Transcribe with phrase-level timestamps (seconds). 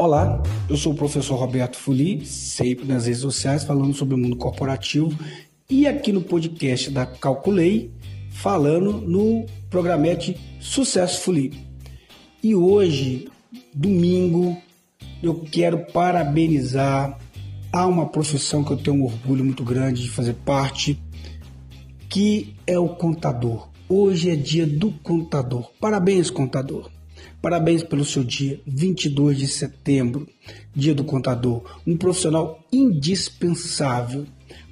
[0.00, 0.40] Olá,
[0.70, 5.12] eu sou o professor Roberto Fuli, sempre nas redes sociais falando sobre o mundo corporativo
[5.68, 7.90] e aqui no podcast da Calculei,
[8.30, 11.52] falando no programete Sucesso Fuli.
[12.40, 13.28] E hoje,
[13.74, 14.56] domingo,
[15.20, 17.18] eu quero parabenizar
[17.72, 20.96] a uma profissão que eu tenho um orgulho muito grande de fazer parte,
[22.08, 23.68] que é o contador.
[23.88, 25.72] Hoje é dia do contador.
[25.80, 26.88] Parabéns, contador.
[27.40, 30.26] Parabéns pelo seu dia, 22 de setembro,
[30.74, 34.26] dia do contador, um profissional indispensável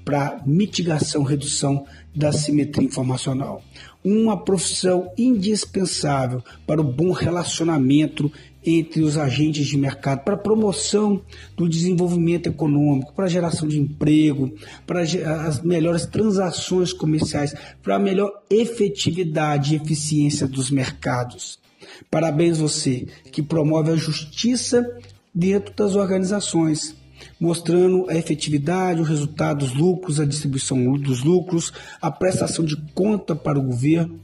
[0.05, 3.61] para mitigação, redução da simetria informacional.
[4.05, 8.31] Uma profissão indispensável para o bom relacionamento
[8.65, 11.23] entre os agentes de mercado, para a promoção
[11.57, 14.53] do desenvolvimento econômico, para a geração de emprego,
[14.87, 17.53] para as melhores transações comerciais,
[17.83, 21.59] para a melhor efetividade e eficiência dos mercados.
[22.10, 24.84] Parabéns você que promove a justiça
[25.34, 26.95] dentro das organizações,
[27.38, 33.34] mostrando a efetividade, o resultado dos lucros, a distribuição dos lucros, a prestação de conta
[33.34, 34.18] para o governo,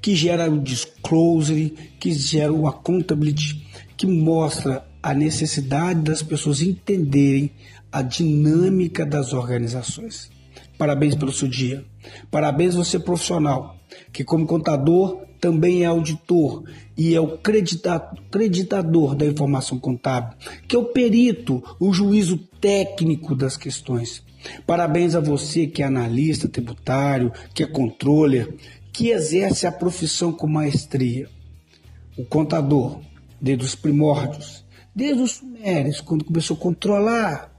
[0.00, 7.50] que gera o disclosure, que gera o accountability, que mostra a necessidade das pessoas entenderem
[7.90, 10.30] a dinâmica das organizações.
[10.78, 11.84] Parabéns pelo seu dia.
[12.30, 13.76] Parabéns você profissional,
[14.12, 16.62] que como contador também é auditor
[16.96, 17.36] e é o
[18.30, 24.22] creditador da informação contábil, que é o perito, o juízo técnico das questões.
[24.64, 28.54] Parabéns a você que é analista tributário, que é controller,
[28.92, 31.28] que exerce a profissão com maestria.
[32.16, 33.00] O contador,
[33.40, 37.51] desde os primórdios, desde os sumérios, quando começou a controlar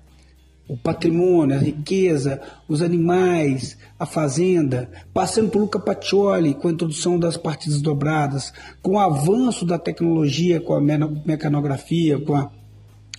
[0.67, 7.19] o patrimônio, a riqueza, os animais, a fazenda, passando por Luca Pacioli com a introdução
[7.19, 12.49] das partidas dobradas, com o avanço da tecnologia, com a mecanografia, com a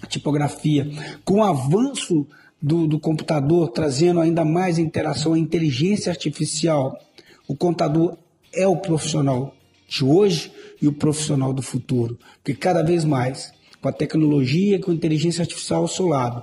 [0.08, 0.90] tipografia,
[1.24, 2.26] com o avanço
[2.60, 6.98] do, do computador, trazendo ainda mais interação, a inteligência artificial.
[7.46, 8.16] O contador
[8.52, 9.54] é o profissional
[9.86, 13.52] de hoje e o profissional do futuro, porque cada vez mais,
[13.82, 16.42] com a tecnologia, com a inteligência artificial ao seu lado,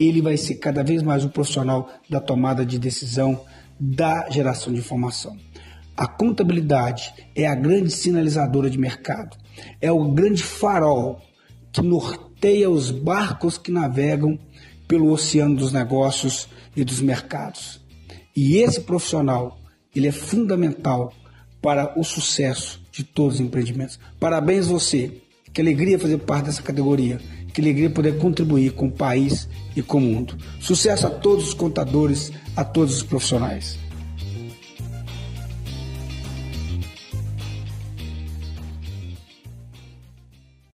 [0.00, 3.44] ele vai ser cada vez mais um profissional da tomada de decisão,
[3.78, 5.36] da geração de informação.
[5.94, 9.36] A contabilidade é a grande sinalizadora de mercado,
[9.78, 11.20] é o grande farol
[11.70, 14.38] que norteia os barcos que navegam
[14.88, 17.78] pelo oceano dos negócios e dos mercados.
[18.34, 19.58] E esse profissional,
[19.94, 21.12] ele é fundamental
[21.60, 24.00] para o sucesso de todos os empreendimentos.
[24.18, 25.12] Parabéns você.
[25.52, 27.20] Que alegria fazer parte dessa categoria.
[27.52, 30.36] Que alegria poder contribuir com o país e com o mundo.
[30.60, 33.78] Sucesso a todos os contadores, a todos os profissionais.